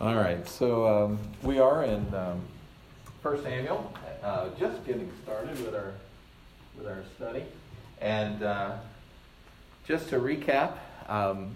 [0.00, 2.40] All right, so um, we are in um,
[3.20, 5.92] First Samuel, uh, just getting started with our
[6.76, 7.42] with our study,
[8.00, 8.76] and uh,
[9.88, 10.74] just to recap,
[11.08, 11.50] um,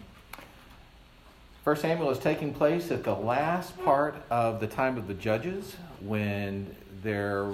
[1.64, 5.77] First Samuel is taking place at the last part of the time of the judges,
[6.01, 6.74] when
[7.04, 7.49] there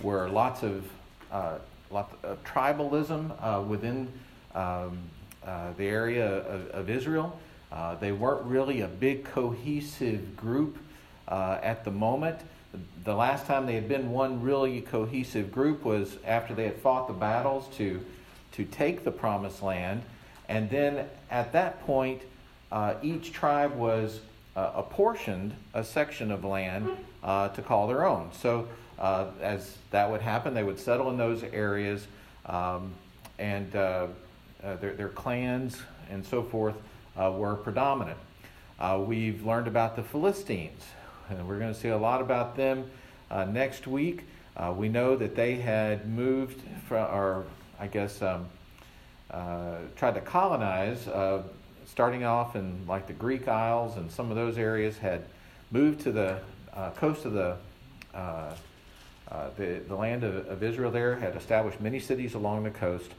[0.00, 0.88] were lots of
[1.30, 1.58] uh,
[1.90, 4.10] lots of tribalism uh, within
[4.54, 4.96] um,
[5.44, 7.38] uh, the area of, of Israel.
[7.72, 10.76] Uh, they weren't really a big cohesive group
[11.28, 12.38] uh, at the moment.
[13.04, 17.08] The last time they had been one really cohesive group was after they had fought
[17.08, 18.04] the battles to,
[18.52, 20.02] to take the promised land.
[20.48, 22.20] And then at that point,
[22.70, 24.20] uh, each tribe was
[24.54, 26.90] uh, apportioned a section of land
[27.22, 28.30] uh, to call their own.
[28.38, 28.68] So,
[29.00, 32.06] as that would happen, they would settle in those areas,
[32.46, 32.92] um,
[33.38, 34.08] and their,
[34.60, 35.78] their clans
[36.10, 36.76] and so forth
[37.16, 38.18] were predominant.
[38.78, 40.82] Uh, we've learned about the Philistines,
[41.28, 42.90] and we're going to see a lot about them
[43.30, 44.24] uh, next week.
[44.56, 47.44] Uh, we know that they had moved from, or
[47.78, 48.46] I guess, um,
[49.30, 51.42] uh, tried to colonize, uh,
[51.86, 55.24] starting off in like the Greek Isles and some of those areas, had
[55.70, 56.38] moved to the
[56.96, 57.56] coast of the
[59.32, 63.10] uh, the, the land of, of, Israel there had established many cities along the coast,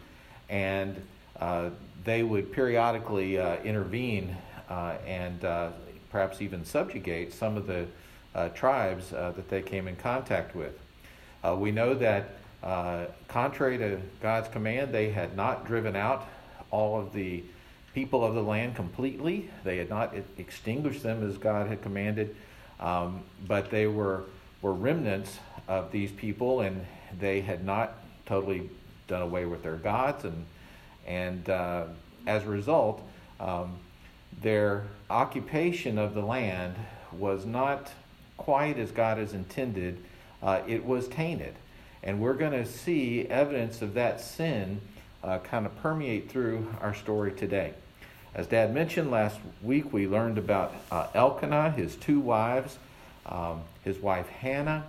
[0.48, 1.02] and
[1.40, 1.70] uh,
[2.04, 4.36] they would periodically uh, intervene
[4.70, 5.70] uh, and uh,
[6.10, 7.86] perhaps even subjugate some of the
[8.36, 10.78] uh, tribes that they came in contact with.
[11.58, 12.36] we know that,
[13.28, 16.28] contrary to God's command, they had not driven out
[16.72, 17.44] all of the
[17.94, 19.50] people of the land completely.
[19.64, 22.36] They had not extinguished them as God had commanded,
[22.80, 24.24] um, but they were,
[24.64, 25.38] were remnants
[25.68, 26.86] of these people, and
[27.20, 27.94] they had not
[28.26, 28.70] totally
[29.08, 30.46] done away with their gods and
[31.08, 31.86] and uh,
[32.26, 33.02] as a result,
[33.40, 33.78] um,
[34.42, 36.76] their occupation of the land
[37.12, 37.92] was not
[38.38, 40.04] quite as God has intended.
[40.42, 41.56] Uh, it was tainted.
[42.02, 44.82] And we're going to see evidence of that sin
[45.24, 47.74] uh, kind of permeate through our story today.
[48.36, 52.78] As Dad mentioned last week, we learned about uh, Elkanah, his two wives,
[53.26, 54.84] um, his wife Hannah,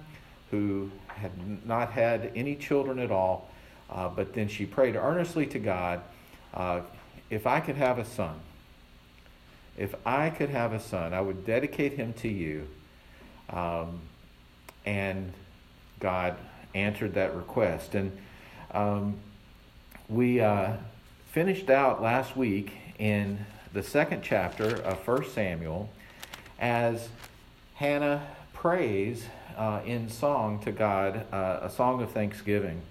[0.50, 1.30] who had
[1.66, 3.48] not had any children at all,
[3.90, 6.02] uh, but then she prayed earnestly to God,
[6.52, 6.80] uh,
[7.30, 8.40] if I could have a son,
[9.76, 12.68] if I could have a son, I would dedicate him to you.
[13.50, 14.00] Um,
[14.86, 15.32] and
[16.00, 16.36] God
[16.74, 17.94] answered that request.
[17.94, 18.16] And
[18.72, 19.16] um,
[20.08, 20.74] we uh,
[21.32, 25.88] finished out last week in the second chapter of 1 Samuel
[26.58, 27.08] as
[27.74, 29.24] Hannah prays
[29.56, 32.82] uh, in song to God, uh, a song of thanksgiving.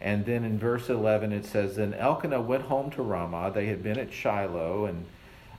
[0.00, 3.52] And then in verse 11 it says, Then Elkanah went home to Ramah.
[3.54, 5.04] They had been at Shiloh and,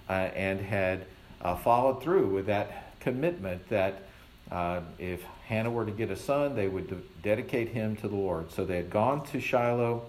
[0.08, 1.06] uh, and had
[1.42, 4.04] uh, followed through with that commitment that
[4.52, 8.16] uh, if Hannah were to get a son, they would de- dedicate him to the
[8.16, 8.52] Lord.
[8.52, 10.04] So they had gone to Shiloh.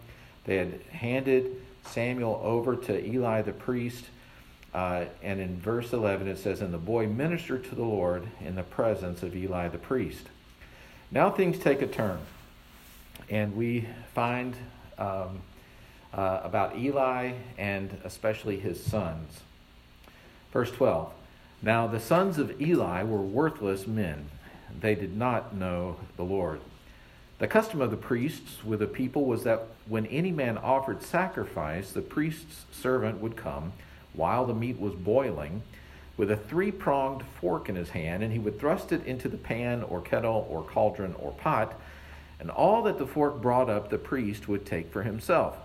[0.44, 4.06] They had handed Samuel over to Eli the priest.
[4.72, 8.54] Uh, and in verse 11 it says, And the boy ministered to the Lord in
[8.54, 10.28] the presence of Eli the priest.
[11.10, 12.20] Now things take a turn
[13.30, 14.56] and we find
[14.98, 15.40] um,
[16.12, 19.40] uh, about Eli and especially his sons.
[20.52, 21.12] Verse 12
[21.62, 24.28] Now the sons of Eli were worthless men,
[24.78, 26.60] they did not know the Lord.
[27.38, 31.92] The custom of the priests with the people was that when any man offered sacrifice,
[31.92, 33.72] the priest's servant would come
[34.12, 35.62] while the meat was boiling
[36.18, 39.38] with a three pronged fork in his hand, and he would thrust it into the
[39.38, 41.80] pan or kettle or cauldron or pot
[42.40, 45.56] and all that the fork brought up the priest would take for himself.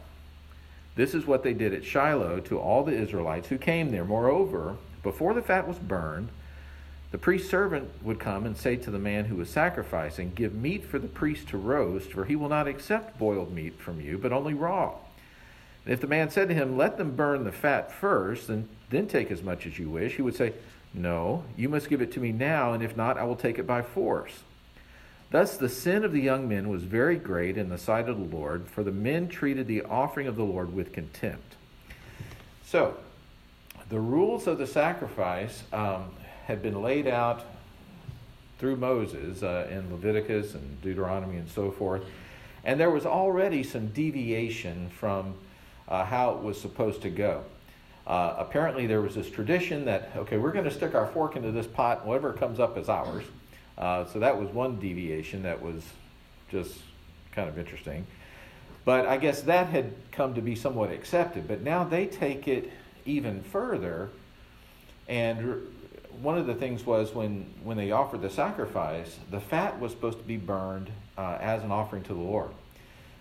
[0.95, 4.05] This is what they did at Shiloh to all the Israelites who came there.
[4.05, 6.29] Moreover, before the fat was burned,
[7.11, 10.83] the priest's servant would come and say to the man who was sacrificing, Give meat
[10.83, 14.33] for the priest to roast, for he will not accept boiled meat from you, but
[14.33, 14.95] only raw.
[15.85, 19.07] And if the man said to him, Let them burn the fat first, and then
[19.07, 20.53] take as much as you wish, he would say,
[20.93, 23.67] No, you must give it to me now, and if not, I will take it
[23.67, 24.41] by force.
[25.35, 28.37] Thus, the sin of the young men was very great in the sight of the
[28.37, 31.55] Lord, for the men treated the offering of the Lord with contempt.
[32.63, 32.95] So,
[33.89, 36.05] the rules of the sacrifice um,
[36.45, 37.43] had been laid out
[38.59, 42.05] through Moses uh, in Leviticus and Deuteronomy and so forth,
[42.63, 45.35] and there was already some deviation from
[45.89, 47.43] uh, how it was supposed to go.
[48.07, 51.51] Uh, apparently, there was this tradition that, okay, we're going to stick our fork into
[51.51, 53.25] this pot, and whatever comes up is ours.
[53.77, 55.83] Uh, so that was one deviation that was
[56.49, 56.79] just
[57.31, 58.05] kind of interesting.
[58.85, 61.47] But I guess that had come to be somewhat accepted.
[61.47, 62.71] But now they take it
[63.05, 64.09] even further.
[65.07, 65.67] And
[66.21, 70.19] one of the things was when, when they offered the sacrifice, the fat was supposed
[70.19, 72.49] to be burned uh, as an offering to the Lord.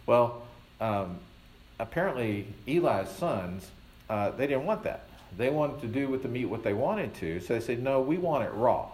[0.07, 0.43] Well,
[0.81, 1.19] um,
[1.79, 3.71] apparently Eli's sons,
[4.09, 5.09] uh, they didn't want that.
[5.37, 8.01] They wanted to do with the meat what they wanted to, so they said, no,
[8.01, 8.89] we want it raw.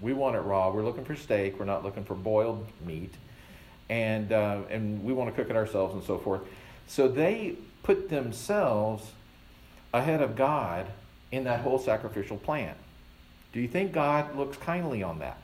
[0.00, 0.70] We want it raw.
[0.70, 1.58] We're looking for steak.
[1.58, 3.12] We're not looking for boiled meat.
[3.88, 6.42] And, uh, and we want to cook it ourselves and so forth.
[6.86, 9.10] So they put themselves
[9.92, 10.86] ahead of God
[11.32, 12.74] in that whole sacrificial plan.
[13.52, 15.38] Do you think God looks kindly on that?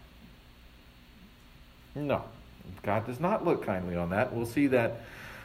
[1.94, 2.24] No.
[2.82, 4.34] God does not look kindly on that.
[4.34, 5.00] We'll see that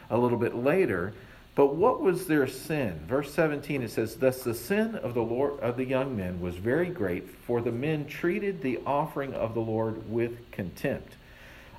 [0.09, 1.13] a little bit later.
[1.59, 3.01] But what was their sin?
[3.05, 6.55] Verse 17 it says, Thus the sin of the Lord of the young men was
[6.55, 11.17] very great, for the men treated the offering of the Lord with contempt.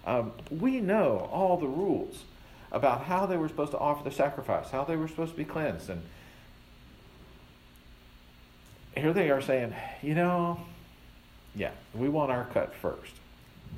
[0.04, 2.24] Um, we know all the rules
[2.70, 5.46] about how they were supposed to offer the sacrifice, how they were supposed to be
[5.46, 5.88] cleansed.
[5.88, 6.02] And
[8.94, 10.60] here they are saying, you know,
[11.56, 13.14] yeah, we want our cut first.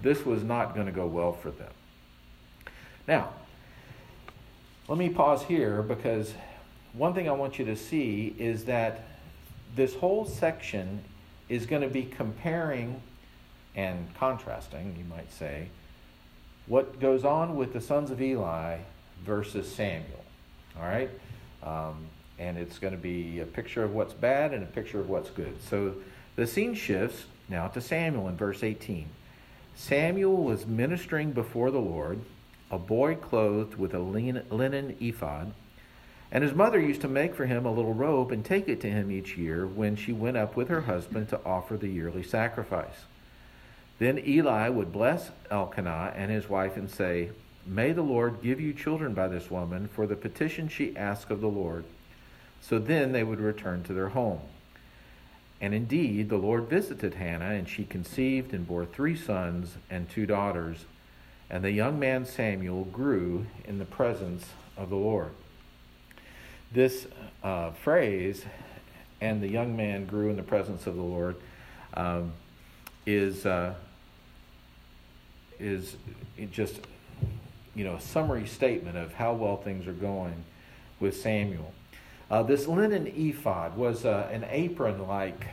[0.03, 1.71] This was not going to go well for them.
[3.07, 3.35] Now,
[4.89, 6.35] let me pause here because
[6.93, 9.05] one thing I want you to see is that
[9.77, 11.03] this whole section
[11.49, 13.01] is going to be comparing
[13.75, 15.69] and contrasting, you might say,
[16.67, 18.79] what goes on with the sons of Eli
[19.25, 20.25] versus Samuel.
[20.79, 21.11] All right?
[21.63, 22.07] Um,
[22.39, 25.31] and it's going to be a picture of what's bad and a picture of what's
[25.31, 25.63] good.
[25.69, 25.95] So
[26.37, 29.09] the scene shifts now to Samuel in verse 18.
[29.75, 32.21] Samuel was ministering before the Lord,
[32.73, 35.53] a boy clothed with a linen ephod,
[36.33, 38.91] and his mother used to make for him a little robe and take it to
[38.91, 43.05] him each year when she went up with her husband to offer the yearly sacrifice.
[43.99, 47.31] Then Eli would bless Elkanah and his wife and say,
[47.67, 51.41] May the Lord give you children by this woman for the petition she asked of
[51.41, 51.85] the Lord.
[52.63, 54.41] So then they would return to their home.
[55.61, 60.27] And indeed, the Lord visited Hannah, and she conceived and bore three sons and two
[60.27, 60.87] daughters.
[61.53, 64.47] And the young man Samuel grew in the presence
[64.79, 65.33] of the Lord.
[66.73, 67.07] This
[67.45, 68.47] uh, phrase,
[69.21, 71.37] and the young man grew in the presence of the Lord,
[71.93, 72.33] um,
[73.05, 73.75] is uh,
[75.61, 75.97] is
[76.51, 76.81] just
[77.75, 80.45] you know a summary statement of how well things are going
[81.01, 81.75] with Samuel.
[82.31, 85.47] Uh, this linen ephod was uh, an apron like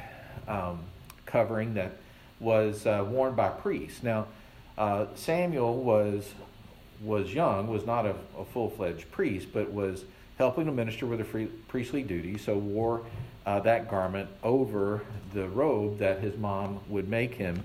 [0.48, 0.80] um,
[1.26, 1.98] covering that
[2.40, 4.02] was uh, worn by priests.
[4.02, 4.28] Now,
[4.80, 6.34] uh, Samuel was,
[7.04, 10.06] was young, was not a, a full fledged priest, but was
[10.38, 13.02] helping to minister with the free, priestly duty, so wore
[13.46, 15.02] uh, that garment over
[15.34, 17.62] the robe that his mom would make him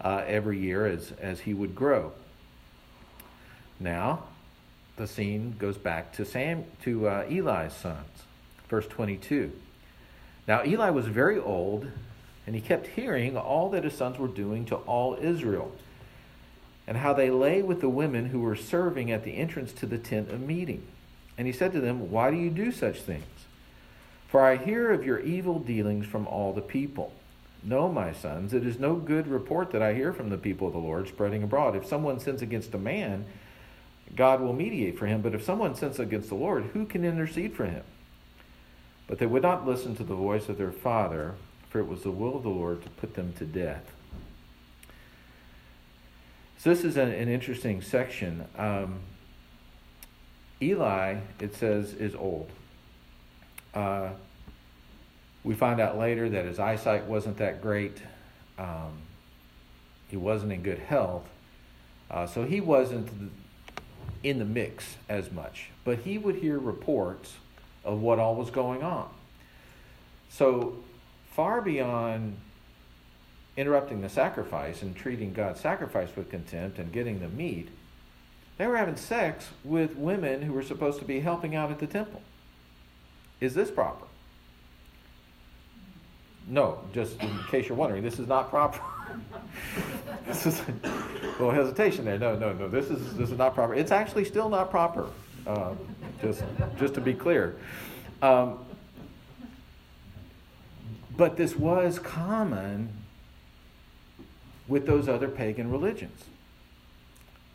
[0.00, 2.10] uh, every year as, as he would grow.
[3.78, 4.24] Now,
[4.96, 8.22] the scene goes back to Sam to Eli's sons.
[8.68, 9.52] Verse 22.
[10.46, 11.90] Now Eli was very old,
[12.46, 15.72] and he kept hearing all that his sons were doing to all Israel,
[16.86, 19.98] and how they lay with the women who were serving at the entrance to the
[19.98, 20.86] tent of meeting.
[21.38, 23.24] And he said to them, Why do you do such things?
[24.28, 27.12] For I hear of your evil dealings from all the people.
[27.62, 30.74] No, my sons, it is no good report that I hear from the people of
[30.74, 31.74] the Lord spreading abroad.
[31.74, 33.24] If someone sins against a man,
[34.14, 35.22] God will mediate for him.
[35.22, 37.84] But if someone sins against the Lord, who can intercede for him?
[39.06, 41.34] But they would not listen to the voice of their father,
[41.70, 43.92] for it was the will of the Lord to put them to death.
[46.64, 48.46] So, this is an, an interesting section.
[48.56, 49.00] Um,
[50.62, 52.48] Eli, it says, is old.
[53.74, 54.08] Uh,
[55.42, 57.98] we find out later that his eyesight wasn't that great.
[58.58, 58.92] Um,
[60.08, 61.28] he wasn't in good health.
[62.10, 63.10] Uh, so he wasn't
[64.22, 65.68] in the mix as much.
[65.84, 67.34] But he would hear reports
[67.84, 69.10] of what all was going on.
[70.30, 70.76] So,
[71.30, 72.38] far beyond
[73.56, 77.68] interrupting the sacrifice and treating God's sacrifice with contempt and getting the meat,
[78.58, 81.86] they were having sex with women who were supposed to be helping out at the
[81.86, 82.22] temple.
[83.40, 84.06] Is this proper?
[86.46, 88.80] No, just in case you're wondering, this is not proper.
[90.26, 92.18] this is a little hesitation there.
[92.18, 92.68] No, no, no.
[92.68, 93.74] This is this is not proper.
[93.74, 95.08] It's actually still not proper.
[95.46, 95.74] Uh,
[96.22, 96.42] just,
[96.78, 97.56] just to be clear.
[98.22, 98.64] Um,
[101.16, 102.90] but this was common
[104.66, 106.24] with those other pagan religions,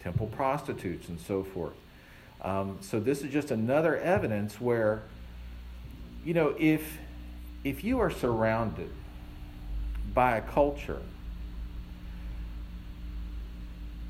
[0.02, 1.74] temple prostitutes and so forth.
[2.42, 5.04] Um, so this is just another evidence where,
[6.24, 6.98] you know, if
[7.64, 8.90] if you are surrounded
[10.14, 11.02] by a culture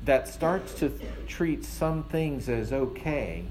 [0.04, 0.92] that starts to
[1.26, 3.44] treat some things as okay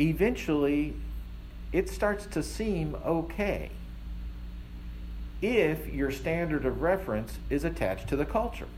[0.00, 0.94] eventually
[1.72, 3.70] it starts to seem okay.
[5.42, 8.68] If your standard of reference is attached to the culture.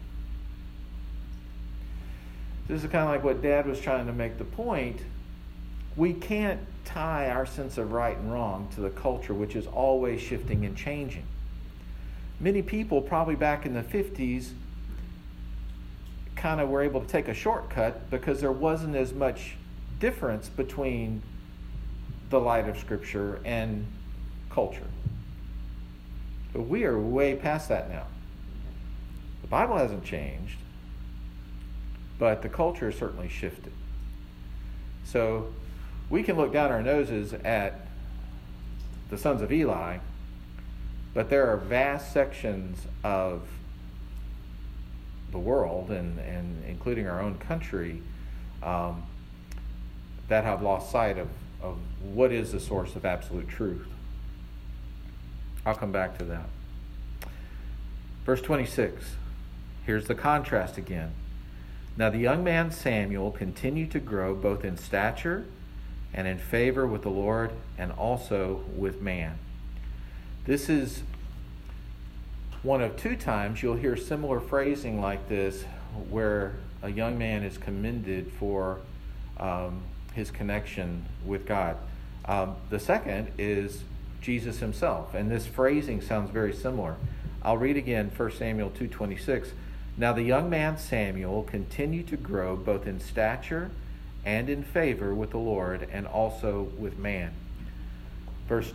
[2.66, 5.00] This is kind of like what Dad was trying to make the point.
[5.96, 10.22] We can't tie our sense of right and wrong to the culture, which is always
[10.22, 11.24] shifting and changing.
[12.40, 14.52] Many people, probably back in the 50s,
[16.36, 19.56] kind of were able to take a shortcut because there wasn't as much
[20.00, 21.22] difference between
[22.30, 23.86] the light of Scripture and
[24.50, 24.86] culture.
[26.54, 28.06] But we are way past that now.
[29.42, 30.56] The Bible hasn't changed,
[32.18, 33.72] but the culture has certainly shifted.
[35.04, 35.52] So
[36.08, 37.86] we can look down our noses at
[39.10, 39.98] the sons of Eli,
[41.12, 43.42] but there are vast sections of
[45.32, 48.00] the world and, and including our own country
[48.62, 49.02] um,
[50.28, 51.28] that have lost sight of,
[51.60, 53.88] of what is the source of absolute truth.
[55.66, 56.46] I'll come back to that.
[58.24, 59.16] Verse 26.
[59.86, 61.12] Here's the contrast again.
[61.96, 65.44] Now the young man Samuel continued to grow both in stature
[66.12, 69.38] and in favor with the Lord and also with man.
[70.46, 71.02] This is
[72.62, 75.64] one of two times you'll hear similar phrasing like this
[76.08, 78.80] where a young man is commended for
[79.38, 79.82] um,
[80.14, 81.76] his connection with God.
[82.24, 83.82] Um, the second is
[84.24, 86.96] Jesus himself, and this phrasing sounds very similar.
[87.42, 89.52] I'll read again 1 Samuel 2:26.
[89.98, 93.70] Now the young man Samuel continued to grow both in stature
[94.24, 97.32] and in favor with the Lord and also with man.
[98.48, 98.72] Verse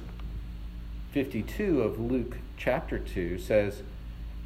[1.14, 3.82] 52 of Luke chapter 2 says,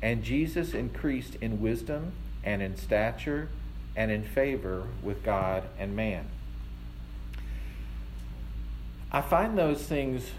[0.01, 2.13] And Jesus increased in wisdom
[2.45, 3.49] and in stature
[3.95, 6.25] and in favor with God and man.
[9.11, 10.31] I find those things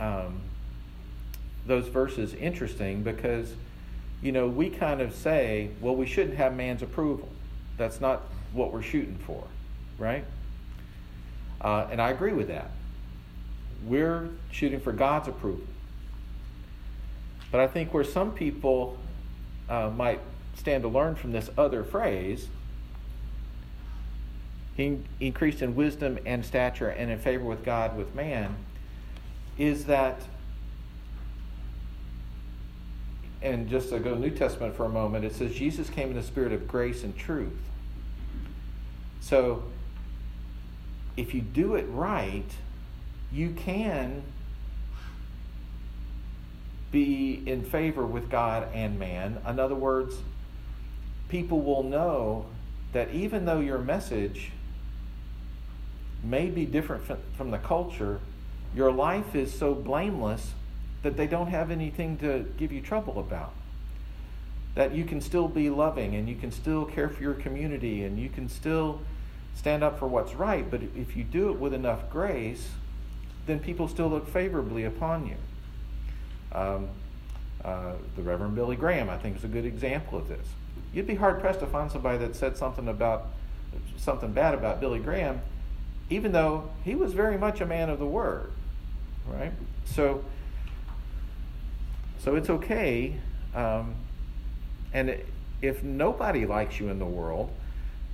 [0.00, 0.40] um,
[1.66, 3.52] those verses interesting because,
[4.22, 7.28] you know, we kind of say, well, we shouldn't have man's approval.
[7.76, 8.22] That's not
[8.52, 9.44] what we're shooting for,
[9.98, 10.24] right?
[11.60, 12.70] Uh, and I agree with that.
[13.84, 15.66] We're shooting for God's approval.
[17.50, 18.98] But I think where some people
[19.68, 20.20] uh, might
[20.54, 22.48] stand to learn from this other phrase,
[24.76, 28.56] he increased in wisdom and stature and in favor with God, with man,
[29.58, 30.20] is that,
[33.42, 36.22] and just to go New Testament for a moment, it says Jesus came in the
[36.22, 37.52] spirit of grace and truth.
[39.20, 39.64] So,
[41.16, 42.50] if you do it right,
[43.32, 44.22] you can
[46.92, 49.38] be in favor with God and man.
[49.46, 50.16] In other words,
[51.28, 52.46] people will know
[52.92, 54.52] that even though your message
[56.22, 57.04] may be different
[57.36, 58.20] from the culture,
[58.76, 60.52] your life is so blameless
[61.02, 63.54] that they don't have anything to give you trouble about.
[64.74, 68.18] That you can still be loving and you can still care for your community and
[68.18, 69.00] you can still
[69.54, 70.70] stand up for what's right.
[70.70, 72.68] But if you do it with enough grace,
[73.46, 75.36] then people still look favorably upon you.
[76.52, 76.88] Um,
[77.64, 80.46] uh, the Reverend Billy Graham, I think, is a good example of this.
[80.92, 83.28] You'd be hard pressed to find somebody that said something about
[83.96, 85.40] something bad about Billy Graham,
[86.10, 88.50] even though he was very much a man of the word
[89.28, 89.52] right?
[89.84, 90.24] So,
[92.18, 93.14] so it's okay.
[93.54, 93.94] Um,
[94.92, 95.18] and
[95.62, 97.50] if nobody likes you in the world,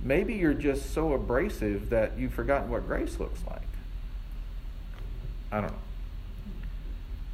[0.01, 3.61] maybe you're just so abrasive that you've forgotten what grace looks like.
[5.51, 5.77] I don't know.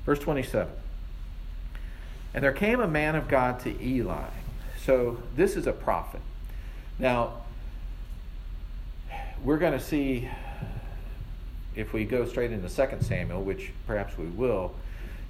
[0.05, 0.71] Verse 27.
[2.33, 4.29] And there came a man of God to Eli.
[4.83, 6.21] So this is a prophet.
[6.97, 7.41] Now,
[9.43, 10.29] we're going to see
[11.79, 14.73] if we go straight into 2 Samuel, which perhaps we will,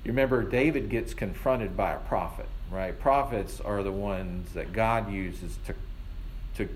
[0.03, 2.99] you remember David gets confronted by a prophet, right?
[2.99, 5.75] Prophets are the ones that God uses to
[6.55, 6.69] to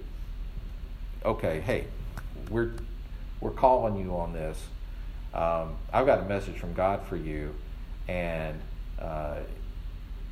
[1.25, 1.85] okay, hey,
[2.51, 2.71] we're
[3.41, 4.61] we're calling you on this.
[5.33, 7.55] Um, I've got a message from God for you,
[8.07, 8.59] and
[8.99, 9.37] uh,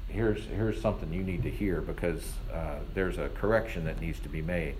[0.07, 2.21] here's here's something you need to hear because
[2.53, 4.75] uh, there's a correction that needs to be made.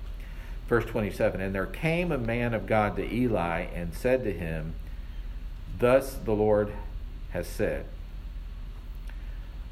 [0.72, 4.74] Verse 27 And there came a man of God to Eli and said to him,
[5.78, 6.72] Thus the Lord
[7.32, 7.88] has said,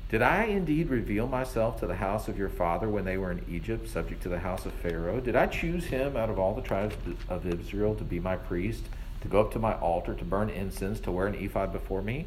[0.10, 3.46] Did I indeed reveal myself to the house of your father when they were in
[3.50, 5.22] Egypt, subject to the house of Pharaoh?
[5.22, 6.98] Did I choose him out of all the tribes
[7.30, 8.84] of Israel to be my priest,
[9.22, 12.26] to go up to my altar, to burn incense, to wear an ephod before me?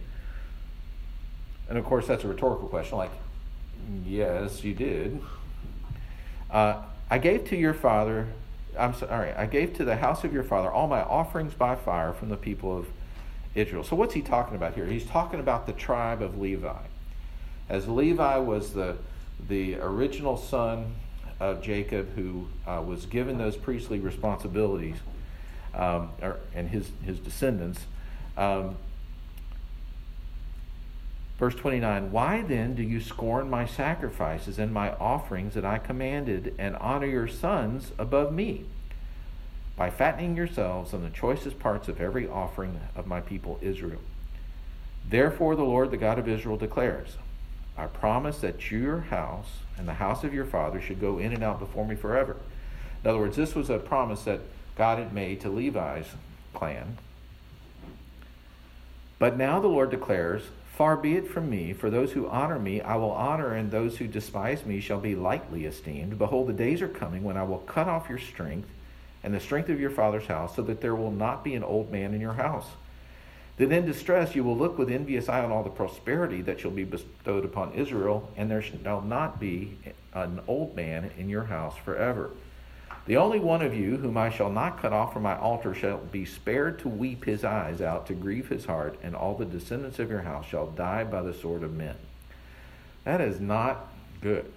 [1.68, 3.12] And of course, that's a rhetorical question, like,
[4.06, 5.20] yes, you did.
[6.50, 8.28] Uh, I gave to your father
[8.78, 12.12] I'm sorry, I gave to the house of your father all my offerings by fire
[12.12, 12.86] from the people of
[13.54, 13.84] Israel.
[13.84, 14.86] So what's he talking about here?
[14.86, 16.82] He's talking about the tribe of Levi.
[17.68, 18.96] As Levi was the,
[19.48, 20.94] the original son
[21.38, 24.96] of Jacob who uh, was given those priestly responsibilities,
[25.74, 27.80] um, or, and his, his descendants,
[28.36, 28.76] um,
[31.38, 36.54] Verse 29 Why then do you scorn my sacrifices and my offerings that I commanded,
[36.58, 38.66] and honor your sons above me?
[39.76, 44.00] By fattening yourselves on the choicest parts of every offering of my people Israel.
[45.08, 47.16] Therefore, the Lord, the God of Israel, declares
[47.76, 51.42] I promise that your house and the house of your father should go in and
[51.42, 52.36] out before me forever.
[53.02, 54.40] In other words, this was a promise that
[54.76, 56.06] God had made to Levi's
[56.54, 56.98] clan.
[59.18, 60.42] But now the Lord declares,
[60.82, 63.98] Far be it from me, for those who honor me I will honor, and those
[63.98, 66.18] who despise me shall be lightly esteemed.
[66.18, 68.68] Behold, the days are coming when I will cut off your strength
[69.22, 71.92] and the strength of your father's house, so that there will not be an old
[71.92, 72.66] man in your house.
[73.58, 76.72] Then in distress you will look with envious eye on all the prosperity that shall
[76.72, 79.78] be bestowed upon Israel, and there shall not be
[80.12, 82.30] an old man in your house forever.
[83.06, 85.98] The only one of you whom I shall not cut off from my altar shall
[85.98, 89.98] be spared to weep his eyes out, to grieve his heart, and all the descendants
[89.98, 91.96] of your house shall die by the sword of men.
[93.04, 93.88] That is not
[94.20, 94.52] good.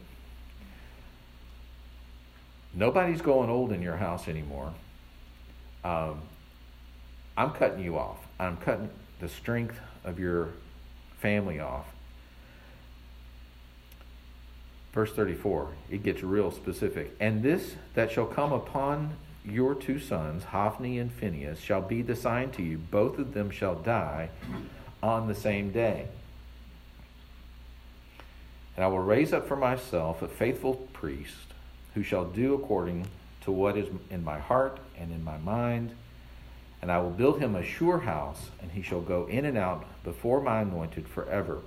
[2.73, 4.73] Nobody's going old in your house anymore.
[5.83, 6.21] Um,
[7.37, 8.19] I'm cutting you off.
[8.39, 10.49] I'm cutting the strength of your
[11.19, 11.94] family off.
[14.95, 17.13] Verse 34, it gets real specific.
[17.19, 22.15] And this that shall come upon your two sons, Hophni and Phinehas, shall be the
[22.15, 22.77] sign to you.
[22.77, 24.29] Both of them shall die
[25.03, 26.07] on the same day.
[28.77, 31.47] And I will raise up for myself a faithful priest
[31.93, 33.07] who shall do according
[33.41, 35.91] to what is in my heart and in my mind.
[36.81, 39.85] And I will build him a sure house, and he shall go in and out
[40.05, 41.59] before my anointed forever.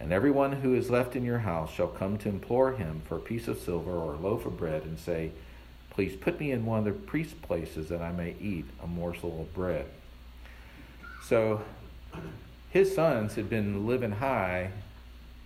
[0.00, 3.20] And everyone who is left in your house shall come to implore him for a
[3.20, 5.32] piece of silver or a loaf of bread and say,
[5.90, 9.40] Please put me in one of the priest's places that I may eat a morsel
[9.40, 9.86] of bread.
[11.24, 11.62] So
[12.70, 14.70] his sons had been living high,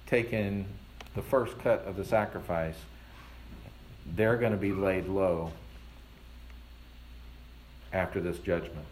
[0.07, 0.67] taking
[1.15, 2.77] the first cut of the sacrifice.
[4.15, 5.53] They're going to be laid low
[7.93, 8.87] after this judgment.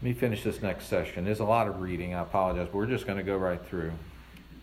[0.00, 1.24] Let me finish this next session.
[1.24, 2.14] There's a lot of reading.
[2.14, 3.90] I apologize, but we're just going to go right through.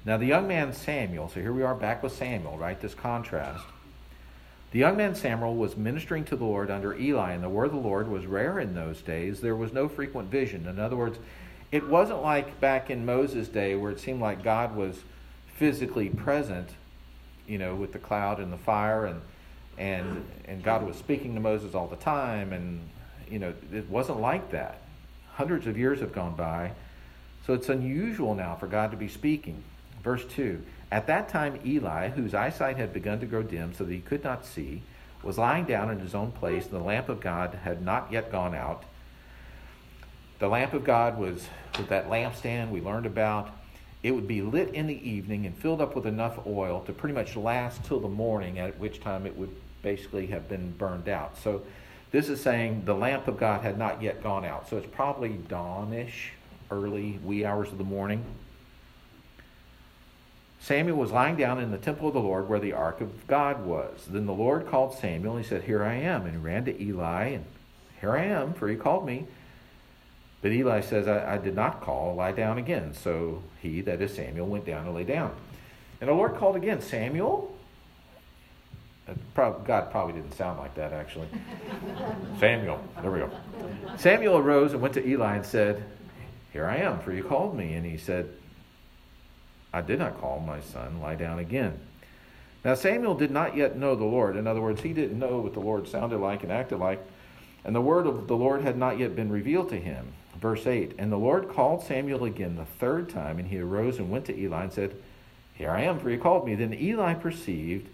[0.06, 2.80] Now, the young man Samuel, so here we are back with Samuel, right?
[2.80, 3.66] This contrast.
[4.72, 7.74] The young man Samuel was ministering to the Lord under Eli, and the word of
[7.74, 9.42] the Lord was rare in those days.
[9.42, 10.68] There was no frequent vision.
[10.68, 11.20] In other words,
[11.70, 15.04] it wasn't like back in Moses' day where it seemed like God was
[15.58, 16.70] physically present,
[17.46, 19.22] you know, with the cloud and the fire, and
[19.78, 22.88] and and God was speaking to Moses all the time, and
[23.30, 24.80] you know, it wasn't like that.
[25.36, 26.72] Hundreds of years have gone by.
[27.46, 29.64] So it's unusual now for God to be speaking.
[30.04, 33.94] Verse 2 At that time, Eli, whose eyesight had begun to grow dim so that
[33.94, 34.82] he could not see,
[35.24, 38.32] was lying down in his own place, and the lamp of God had not yet
[38.32, 38.84] gone out.
[40.40, 43.50] The lamp of God was with that lampstand we learned about.
[44.04, 47.16] It would be lit in the evening and filled up with enough oil to pretty
[47.16, 51.38] much last till the morning, at which time it would basically have been burned out.
[51.40, 51.64] So
[52.16, 54.70] this is saying the lamp of God had not yet gone out.
[54.70, 56.32] So it's probably dawnish,
[56.72, 58.24] early, wee hours of the morning.
[60.62, 63.66] Samuel was lying down in the temple of the Lord where the ark of God
[63.66, 64.06] was.
[64.08, 66.22] Then the Lord called Samuel and he said, Here I am.
[66.22, 67.46] And he ran to Eli, and
[68.00, 69.28] here I am, for he called me.
[70.42, 72.94] But Eli says, I, I did not call, lie down again.
[72.94, 75.36] So he, that is Samuel, went down and lay down.
[76.00, 77.54] And the Lord called again, Samuel.
[79.36, 81.28] God probably didn't sound like that, actually.
[82.40, 83.30] Samuel, there we go.
[83.98, 85.84] Samuel arose and went to Eli and said,
[86.52, 87.74] Here I am, for you called me.
[87.74, 88.30] And he said,
[89.72, 91.80] I did not call my son, lie down again.
[92.64, 94.36] Now, Samuel did not yet know the Lord.
[94.36, 97.00] In other words, he didn't know what the Lord sounded like and acted like.
[97.64, 100.14] And the word of the Lord had not yet been revealed to him.
[100.42, 104.10] Verse 8 And the Lord called Samuel again the third time, and he arose and
[104.10, 104.96] went to Eli and said,
[105.54, 106.56] Here I am, for you called me.
[106.56, 107.88] Then Eli perceived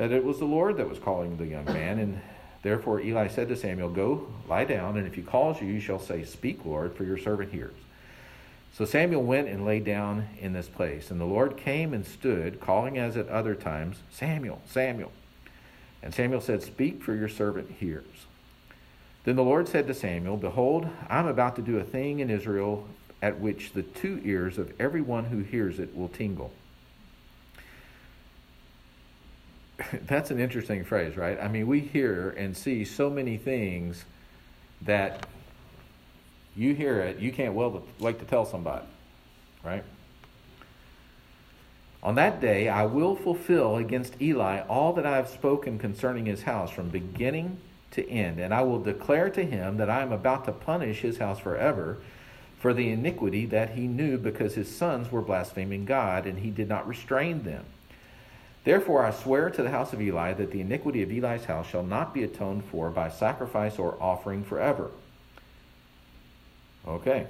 [0.00, 1.98] that it was the Lord that was calling the young man.
[1.98, 2.22] And
[2.62, 5.98] therefore Eli said to Samuel, Go, lie down, and if he calls you, you shall
[5.98, 7.76] say, Speak, Lord, for your servant hears.
[8.72, 11.10] So Samuel went and lay down in this place.
[11.10, 15.12] And the Lord came and stood, calling as at other times, Samuel, Samuel.
[16.02, 18.24] And Samuel said, Speak, for your servant hears.
[19.24, 22.88] Then the Lord said to Samuel, Behold, I'm about to do a thing in Israel
[23.20, 26.52] at which the two ears of every one who hears it will tingle.
[30.06, 31.38] that's an interesting phrase, right?
[31.40, 34.04] I mean, we hear and see so many things
[34.82, 35.26] that
[36.56, 38.84] You hear it, you can't well like to tell somebody,
[39.64, 39.84] right?
[42.02, 46.42] On that day I will fulfill against Eli all that I have spoken concerning his
[46.42, 47.58] house from beginning
[47.92, 51.18] to end, and I will declare to him that I am about to punish his
[51.18, 51.98] house forever
[52.58, 56.68] for the iniquity that he knew because his sons were blaspheming God, and he did
[56.68, 57.64] not restrain them.
[58.64, 61.82] Therefore I swear to the house of Eli that the iniquity of Eli's house shall
[61.82, 64.90] not be atoned for by sacrifice or offering forever.
[66.86, 67.26] Okay.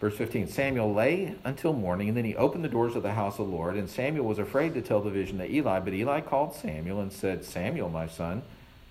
[0.00, 3.38] Verse 15 Samuel lay until morning, and then he opened the doors of the house
[3.38, 3.76] of the Lord.
[3.76, 7.12] And Samuel was afraid to tell the vision to Eli, but Eli called Samuel and
[7.12, 8.42] said, Samuel, my son.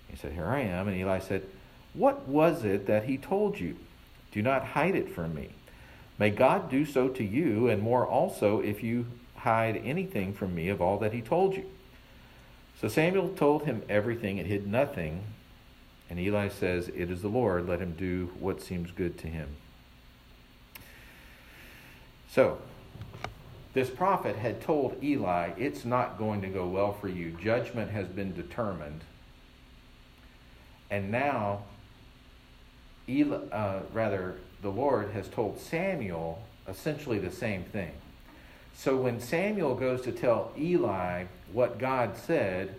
[0.08, 0.86] He said, Here I am.
[0.86, 1.42] And Eli said,
[1.94, 3.76] What was it that he told you?
[4.32, 5.50] Do not hide it from me.
[6.18, 9.06] May God do so to you, and more also, if you
[9.40, 11.64] hide anything from me of all that he told you.
[12.80, 15.22] So Samuel told him everything and hid nothing.
[16.08, 17.68] And Eli says, It is the Lord.
[17.68, 19.48] Let him do what seems good to him.
[22.30, 22.58] So,
[23.74, 27.30] this prophet had told Eli, It's not going to go well for you.
[27.30, 29.02] Judgment has been determined.
[30.90, 31.64] And now,
[33.08, 37.92] Eli, uh, rather, the Lord has told Samuel essentially the same thing.
[38.80, 42.76] So when Samuel goes to tell Eli what God said,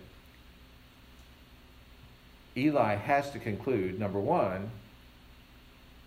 [2.57, 4.71] Eli has to conclude number one,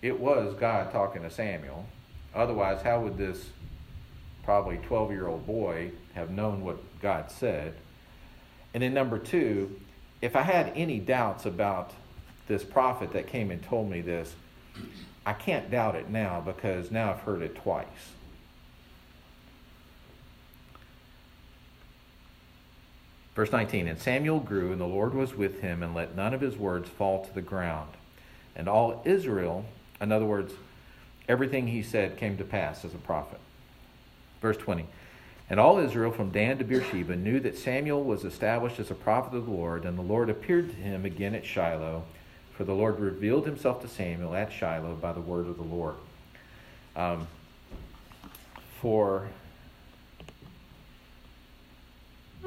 [0.02, 1.86] it was God talking to Samuel.
[2.34, 3.50] Otherwise, how would this
[4.42, 7.74] probably 12 year old boy have known what God said?
[8.74, 9.80] And then, number two,
[10.20, 11.92] if I had any doubts about
[12.48, 14.34] this prophet that came and told me this,
[15.24, 17.86] I can't doubt it now because now I've heard it twice.
[23.34, 26.40] Verse 19 And Samuel grew, and the Lord was with him, and let none of
[26.40, 27.90] his words fall to the ground.
[28.56, 29.64] And all Israel,
[30.00, 30.52] in other words,
[31.28, 33.40] everything he said came to pass as a prophet.
[34.40, 34.86] Verse 20
[35.50, 39.36] And all Israel from Dan to Beersheba knew that Samuel was established as a prophet
[39.36, 42.04] of the Lord, and the Lord appeared to him again at Shiloh,
[42.56, 45.96] for the Lord revealed himself to Samuel at Shiloh by the word of the Lord.
[46.94, 47.26] Um,
[48.80, 49.26] for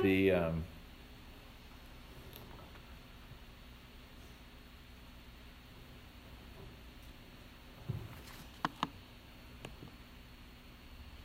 [0.02, 0.32] the.
[0.32, 0.64] Um,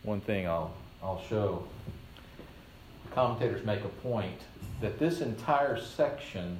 [0.02, 1.64] one thing I'll, I'll show.
[3.14, 4.40] Commentators make a point
[4.80, 6.58] that this entire section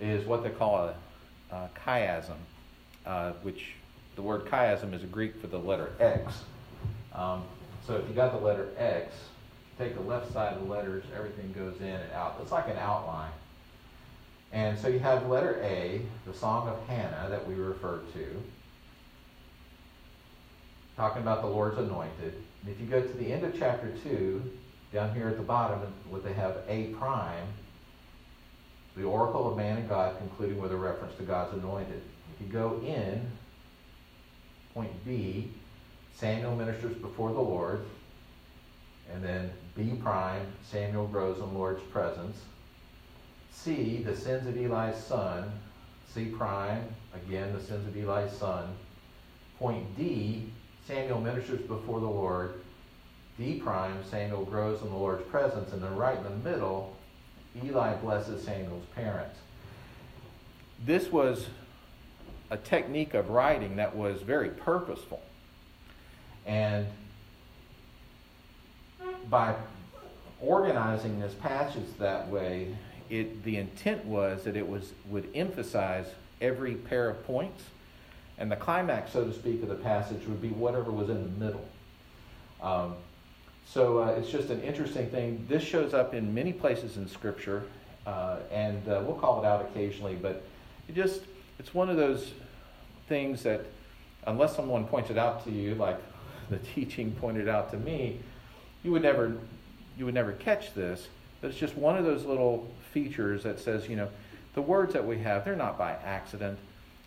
[0.00, 0.94] is what they call a,
[1.54, 2.36] a chiasm,
[3.06, 3.74] uh, which
[4.16, 6.42] the word chiasm is Greek for the letter X.
[7.14, 7.44] Um,
[7.86, 9.14] so if you got the letter X,
[9.78, 12.38] take the left side of the letters, everything goes in and out.
[12.42, 13.30] It's like an outline.
[14.52, 18.42] And so you have letter A, the Song of Hannah that we referred to
[20.96, 22.34] talking about the Lord's anointed.
[22.62, 24.42] And if you go to the end of chapter 2,
[24.92, 27.46] down here at the bottom, what they have A prime,
[28.94, 32.02] the oracle of man and God, concluding with a reference to God's anointed.
[32.34, 33.26] If you go in,
[34.74, 35.50] point B,
[36.14, 37.84] Samuel ministers before the Lord.
[39.12, 42.38] And then B prime, Samuel grows in Lord's presence.
[43.50, 45.50] C, the sins of Eli's son.
[46.12, 48.74] C prime, again, the sins of Eli's son.
[49.58, 50.51] Point D,
[50.86, 52.54] Samuel ministers before the Lord.
[53.38, 55.72] D prime, Samuel grows in the Lord's presence.
[55.72, 56.96] And then right in the middle,
[57.64, 59.38] Eli blesses Samuel's parents.
[60.84, 61.46] This was
[62.50, 65.22] a technique of writing that was very purposeful.
[66.44, 66.86] And
[69.30, 69.54] by
[70.40, 72.76] organizing this passage that way,
[73.08, 76.06] it, the intent was that it was, would emphasize
[76.40, 77.62] every pair of points
[78.38, 81.44] and the climax, so to speak, of the passage would be whatever was in the
[81.44, 81.66] middle.
[82.60, 82.94] Um,
[83.66, 85.44] so uh, it's just an interesting thing.
[85.48, 87.64] This shows up in many places in Scripture,
[88.06, 90.42] uh, and uh, we'll call it out occasionally, but
[90.88, 91.22] it just,
[91.58, 92.32] it's one of those
[93.08, 93.64] things that,
[94.26, 95.98] unless someone points it out to you, like
[96.50, 98.20] the teaching pointed out to me,
[98.82, 99.36] you would never,
[99.96, 101.08] you would never catch this.
[101.40, 104.08] But it's just one of those little features that says, you know,
[104.54, 106.58] the words that we have, they're not by accident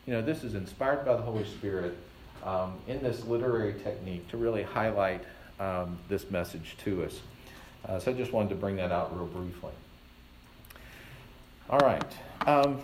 [0.05, 1.97] you know, this is inspired by the Holy Spirit
[2.43, 5.23] um, in this literary technique to really highlight
[5.59, 7.19] um, this message to us.
[7.87, 9.71] Uh, so I just wanted to bring that out real briefly.
[11.69, 12.03] All right.
[12.45, 12.81] Um,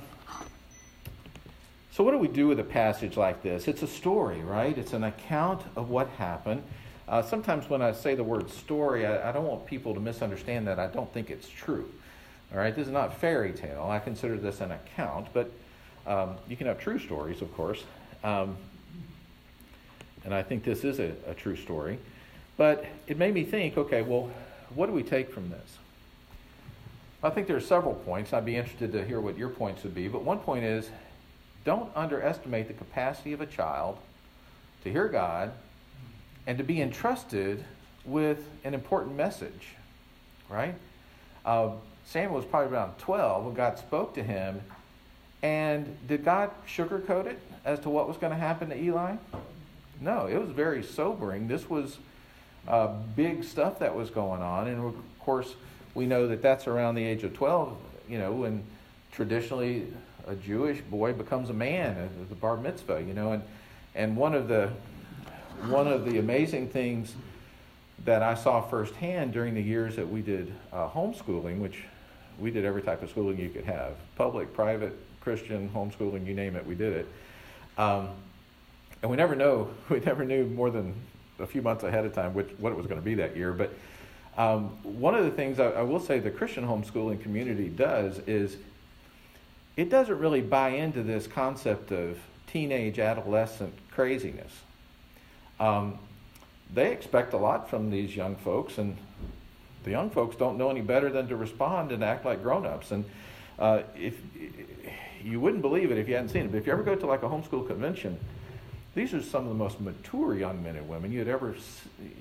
[1.92, 3.68] so, what do we do with a passage like this?
[3.68, 4.76] It's a story, right?
[4.78, 6.64] It's an account of what happened.
[7.08, 10.66] Uh, sometimes when I say the word story, I, I, don't want people to misunderstand
[10.68, 11.92] that I don't think it's true.
[12.54, 13.88] All right, this is not fairy tale.
[13.90, 15.52] I consider this an account, but
[16.08, 17.84] um, you can have true stories, of course,
[18.24, 18.58] Um,
[20.24, 21.98] and I think this is a, a true story.
[22.58, 24.30] But it made me think okay, well,
[24.76, 25.78] what do we take from this?
[27.24, 28.34] I think there are several points.
[28.34, 30.08] I'd be interested to hear what your points would be.
[30.08, 30.90] But one point is
[31.64, 33.98] don't underestimate the capacity of a child
[34.84, 35.52] to hear God
[36.48, 37.64] and to be entrusted
[38.06, 39.76] with an important message,
[40.50, 40.74] right?
[41.46, 41.72] Uh,
[42.06, 44.62] Samuel was probably around 12 when God spoke to him.
[45.44, 49.16] And did God sugarcoat it as to what was going to happen to Eli?
[50.00, 51.48] No, it was very sobering.
[51.48, 51.98] This was
[52.68, 54.68] uh, big stuff that was going on.
[54.68, 55.56] And of course,
[55.94, 57.76] we know that that's around the age of 12,
[58.10, 58.64] you know, when
[59.12, 59.88] traditionally
[60.28, 63.34] a Jewish boy becomes a man at the bar mitzvah, you know.
[63.34, 63.44] And,
[63.96, 64.72] and one, of the,
[65.68, 67.14] one of the amazing things
[68.06, 71.84] that I saw firsthand during the years that we did uh, homeschooling, which
[72.40, 76.56] we did every type of schooling you could have public, private, Christian, homeschooling, you name
[76.56, 77.08] it, we did it.
[77.78, 78.10] Um,
[79.02, 80.94] and we never know, we never knew more than
[81.40, 83.54] a few months ahead of time which, what it was going to be that year.
[83.54, 83.74] But
[84.38, 88.58] um, one of the things I, I will say the Christian homeschooling community does is
[89.78, 94.52] it doesn't really buy into this concept of teenage adolescent craziness.
[95.60, 95.98] Um,
[96.74, 98.98] they expect a lot from these young folks, and
[99.84, 102.92] the young folks don't know any better than to respond and act like grown-ups.
[102.92, 103.06] And
[103.60, 104.18] uh, if
[105.24, 107.06] you wouldn't believe it if you hadn't seen it, but if you ever go to
[107.06, 108.20] like a homeschool convention,
[108.94, 111.56] these are some of the most mature young men and women you'd ever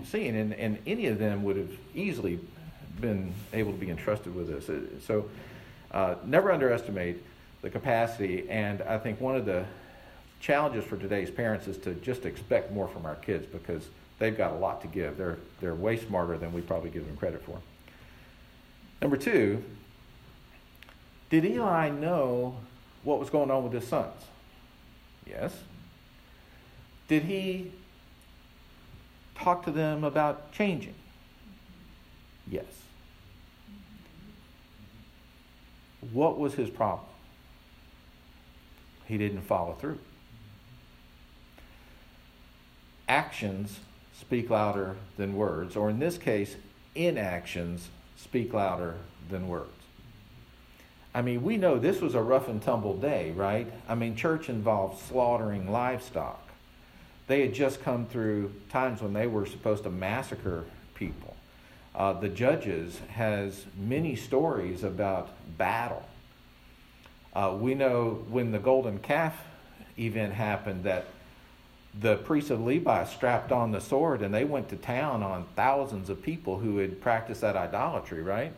[0.05, 2.39] seen, and, and any of them would have easily
[3.01, 5.05] been able to be entrusted with this.
[5.05, 5.29] So,
[5.91, 7.23] uh, never underestimate
[7.63, 9.65] the capacity, and I think one of the
[10.41, 14.53] challenges for today's parents is to just expect more from our kids because they've got
[14.53, 15.17] a lot to give.
[15.17, 17.61] They're, they're way smarter than we probably give them credit for.
[19.03, 19.63] Number two,
[21.31, 22.57] did Eli know
[23.03, 24.25] what was going on with his sons?
[25.27, 25.55] Yes.
[27.09, 27.73] Did he
[29.35, 30.95] talk to them about changing?
[32.49, 32.65] Yes.
[36.13, 37.07] What was his problem?
[39.07, 39.99] He didn't follow through.
[43.09, 43.81] Actions
[44.19, 46.57] speak louder than words, or in this case,
[46.95, 48.97] inactions speak louder
[49.29, 49.80] than words.
[51.13, 53.71] I mean, we know this was a rough and tumble day, right?
[53.89, 56.51] I mean, church involved slaughtering livestock
[57.31, 60.65] they had just come through times when they were supposed to massacre
[60.97, 61.37] people.
[61.95, 66.03] Uh, the Judges has many stories about battle.
[67.33, 69.45] Uh, we know when the golden calf
[69.97, 71.05] event happened that
[72.01, 76.11] the priests of Levi strapped on the sword and they went to town on thousands
[76.11, 78.53] of people who had practiced that idolatry, right?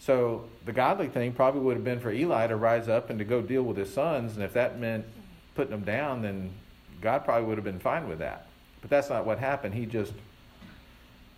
[0.00, 3.24] So the godly thing probably would have been for Eli to rise up and to
[3.24, 5.04] go deal with his sons, and if that meant
[5.54, 6.52] putting them down, then
[7.00, 8.46] God probably would have been fine with that.
[8.80, 9.74] But that's not what happened.
[9.74, 10.12] He just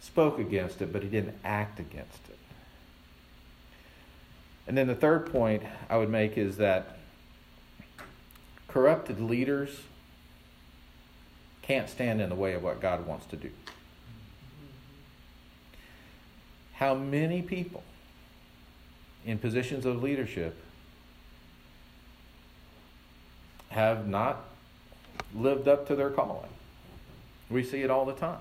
[0.00, 2.38] spoke against it, but he didn't act against it.
[4.66, 6.98] And then the third point I would make is that
[8.68, 9.80] corrupted leaders
[11.62, 13.50] can't stand in the way of what God wants to do.
[16.74, 17.82] How many people
[19.24, 20.56] in positions of leadership
[23.70, 24.44] have not
[25.34, 26.48] lived up to their calling.
[27.48, 28.40] We see it all the time.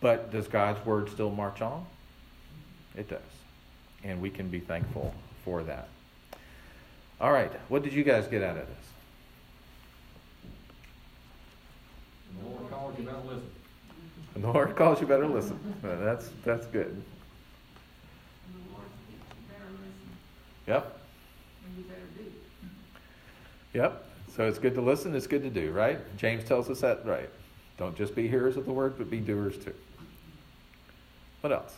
[0.00, 1.86] But does God's word still march on?
[2.96, 3.20] It does.
[4.02, 5.88] And we can be thankful for that.
[7.20, 8.76] All right, what did you guys get out of this?
[12.38, 13.50] The Lord calls you better listen.
[14.34, 15.58] The Lord calls you better listen.
[15.82, 17.02] That's that's good.
[20.66, 20.98] Yep.
[23.74, 24.06] Yep.
[24.34, 25.98] So it's good to listen, it's good to do, right?
[26.16, 27.30] James tells us that, right?
[27.76, 29.74] Don't just be hearers of the word, but be doers too.
[31.40, 31.74] What else?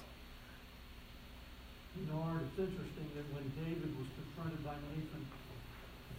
[1.97, 5.25] You know, Art, it's interesting that when David was confronted by Nathan,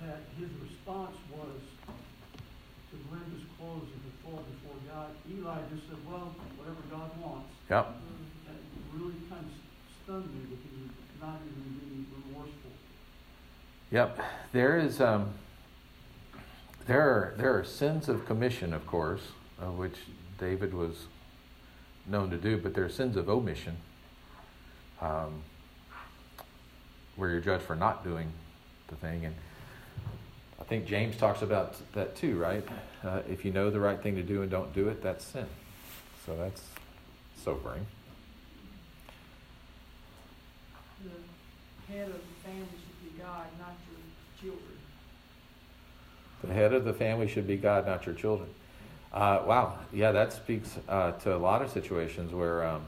[0.01, 5.13] that his response was to rend his clothes and to fall before God.
[5.29, 7.53] Eli just said, well, whatever God wants.
[7.69, 7.93] Yep.
[8.49, 8.59] That
[8.97, 9.53] really kind of
[10.01, 10.89] stunned me that he was
[11.21, 12.16] not even being remorseful.
[13.89, 14.19] Yep.
[14.51, 15.29] There is, um,
[16.87, 19.21] there are, there are sins of commission, of course,
[19.59, 19.95] of which
[20.37, 21.05] David was
[22.05, 23.77] known to do, but there are sins of omission,
[25.01, 25.41] um,
[27.15, 28.29] where you're judged for not doing
[28.89, 29.25] the thing.
[29.25, 29.35] And
[30.59, 32.67] I think James talks about that too, right?
[33.05, 35.47] Uh, if you know the right thing to do and don't do it, that's sin.
[36.25, 36.61] So that's
[37.41, 37.85] sobering.
[41.03, 42.67] The head of the family
[43.27, 44.77] God, not your children.
[46.43, 48.49] The head of the family should be God, not your children.
[49.11, 52.85] Uh, wow, yeah, that speaks uh, to a lot of situations where, um,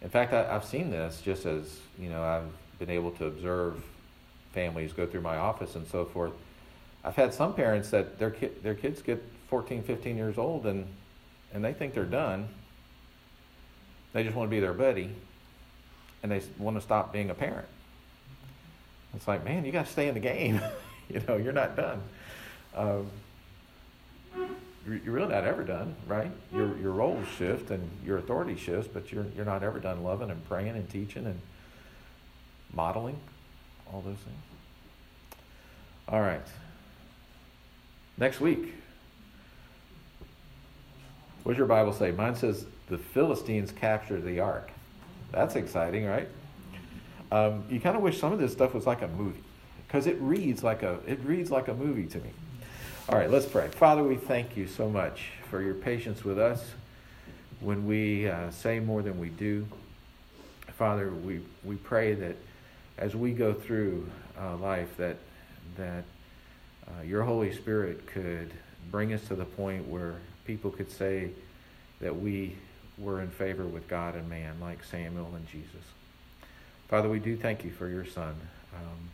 [0.00, 3.84] in fact, I, I've seen this just as you know I've been able to observe
[4.52, 6.32] families go through my office and so forth.
[7.04, 10.86] I've had some parents that their ki- their kids get 14, 15 years old and
[11.54, 12.48] and they think they're done.
[14.14, 15.10] They just want to be their buddy,
[16.22, 17.68] and they want to stop being a parent.
[19.14, 20.60] It's like, man, you got to stay in the game.
[21.08, 22.02] you know, you're not done.
[22.74, 23.10] Um,
[24.86, 26.30] you're really not ever done, right?
[26.52, 30.30] Your your roles shift and your authority shifts, but you're you're not ever done loving
[30.30, 31.40] and praying and teaching and
[32.72, 33.16] modeling
[33.92, 34.42] all those things.
[36.08, 36.42] All right.
[38.18, 38.74] Next week.
[41.42, 42.12] What does your Bible say?
[42.12, 44.70] Mine says the Philistines captured the ark.
[45.32, 46.28] That's exciting, right?
[47.32, 49.42] Um, you kind of wish some of this stuff was like a movie
[49.86, 52.30] because it reads like a it reads like a movie to me.
[53.08, 53.68] All right, let's pray.
[53.68, 56.62] Father, we thank you so much for your patience with us
[57.60, 59.66] when we uh, say more than we do.
[60.76, 62.36] Father, we, we pray that
[62.98, 64.06] as we go through
[64.38, 65.16] uh, life, that
[65.78, 66.04] that
[66.86, 68.52] uh, your Holy Spirit could
[68.90, 71.30] bring us to the point where people could say
[72.02, 72.56] that we
[72.98, 75.82] were in favor with God and man, like Samuel and Jesus.
[76.92, 78.34] Father, we do thank you for your Son,
[78.74, 79.08] um,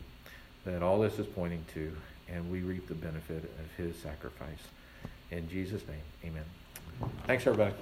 [0.65, 1.97] that all this is pointing to,
[2.29, 4.59] and we reap the benefit of his sacrifice.
[5.31, 6.43] In Jesus' name, amen.
[7.29, 7.77] Thanks, everybody.